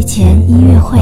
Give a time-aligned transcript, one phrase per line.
[0.00, 0.98] 睡前音乐会。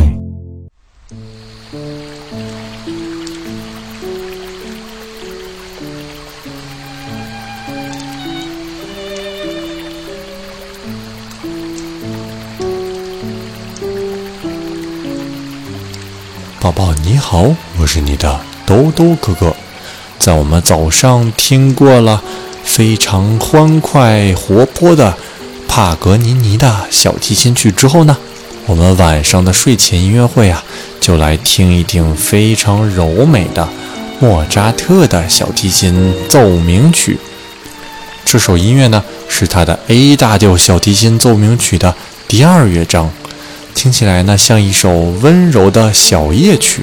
[16.59, 19.55] 宝宝你好，我是你的兜兜哥哥。
[20.19, 22.21] 在我们早上听过了
[22.65, 25.17] 非常欢快活泼的
[25.69, 28.19] 帕格尼尼的小提琴曲之后呢，
[28.69, 30.63] 我们晚上的睡前音乐会啊，
[31.01, 33.67] 就来听一听非常柔美的
[34.21, 37.19] 莫扎特的小提琴奏鸣曲。
[38.27, 41.95] 这首音乐呢，是他的 A 大调小提琴奏鸣曲的
[42.29, 43.11] 第二乐章。
[43.75, 44.93] 听起来呢，像一首
[45.23, 46.83] 温柔的小夜曲。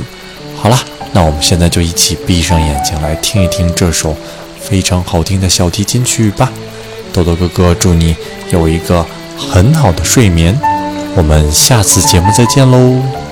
[0.57, 0.79] 好了，
[1.13, 4.17] 那我们现在就一起闭上眼睛来听一听这首
[4.59, 6.52] 非常好听的小提琴曲吧。
[7.13, 8.15] 豆豆哥哥祝你
[8.49, 9.05] 有一个
[9.38, 10.59] 很好的睡眠。
[11.16, 13.24] 我们下次节目再见喽。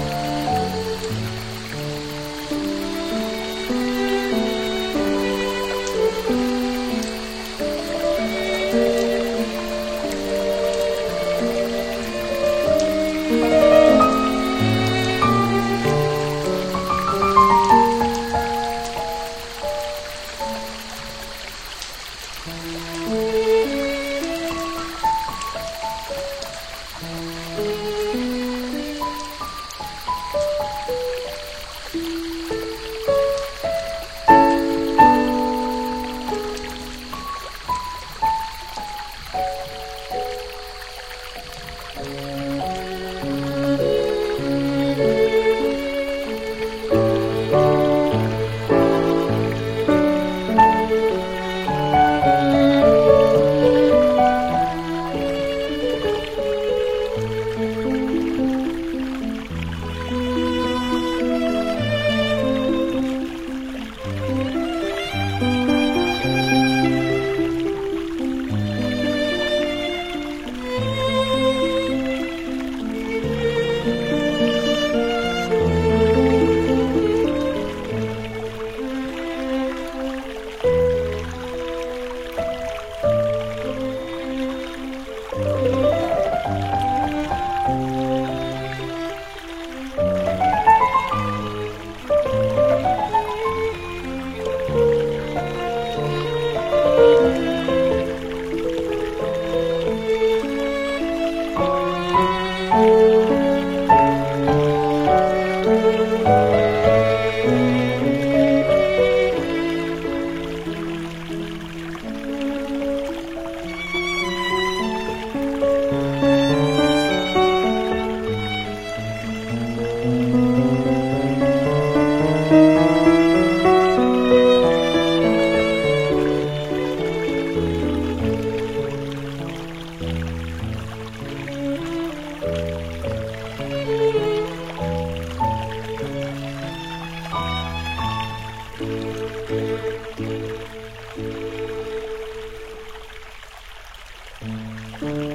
[145.01, 145.32] Mm-hmm.